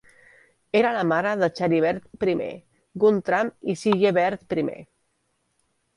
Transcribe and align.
Era 0.79 0.93
la 0.95 1.03
mare 1.09 1.33
de 1.41 1.49
Charibert 1.59 2.25
I, 2.33 2.47
Guntram 3.05 3.53
i 3.75 3.77
Sigebert 3.83 4.59
I. 4.63 4.67